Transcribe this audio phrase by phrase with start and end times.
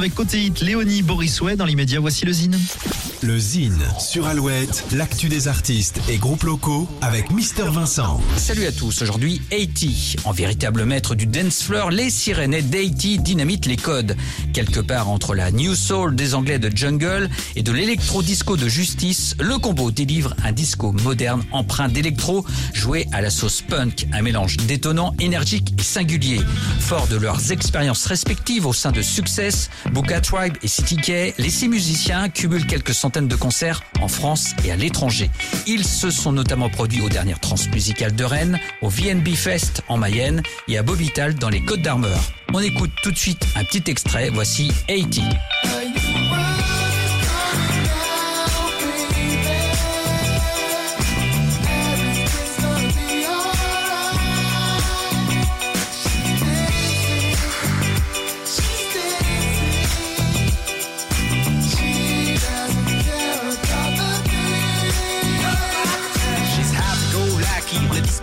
[0.00, 2.56] Avec côté hit, Léonie Borisouet dans l'immédiat, voici le Zine.
[3.20, 8.20] Le Zine sur Alouette, l'actu des artistes et groupes locaux avec Mister Vincent.
[8.36, 10.22] Salut à tous, aujourd'hui 80.
[10.24, 14.16] En véritable maître du dance floor, les sirenettes d'Haiti dynamitent les codes.
[14.52, 19.34] Quelque part entre la New Soul des Anglais de Jungle et de l'électro-disco de Justice,
[19.40, 24.58] le combo délivre un disco moderne empreint d'électro joué à la sauce punk, un mélange
[24.58, 26.40] détonnant, énergique et singulier.
[26.78, 31.50] Fort de leurs expériences respectives au sein de Success, Buka Tribe et City K, les
[31.50, 35.30] six musiciens cumulent quelques centaines de concerts en France et à l'étranger.
[35.66, 40.42] Ils se sont notamment produits aux dernières transmusicales de Rennes, au VNB Fest en Mayenne
[40.68, 42.20] et à Bobital dans les Côtes d'Armor.
[42.52, 46.07] On écoute tout de suite un petit extrait, voici 80.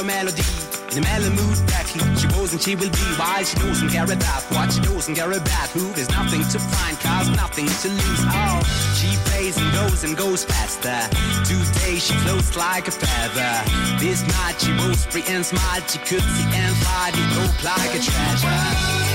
[0.00, 0.42] The melody.
[0.90, 3.46] The mellow mood Becky, she goes and she will be wild.
[3.46, 5.92] She knows and care about what she knows and care about who.
[5.92, 8.22] There's nothing to find, cause nothing to lose.
[8.26, 8.60] Oh,
[8.96, 10.98] she plays and goes and goes faster.
[11.44, 13.54] Today she floats like a feather.
[14.00, 15.84] This night she rose free and smiled.
[15.88, 19.06] She could see and fly, it looked like a treasure.«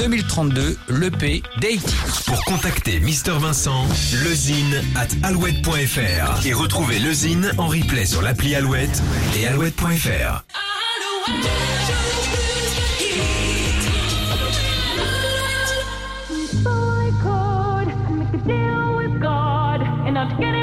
[0.00, 1.94] 2032, l'EP d'Haiti.
[2.26, 3.86] Pour contacter Mister Vincent,
[4.24, 9.02] lezine at alouette.fr et retrouver le Zine en replay sur l'appli Alouette
[9.36, 10.42] et alouette.fr.
[16.66, 20.59] I could make a deal with God and not get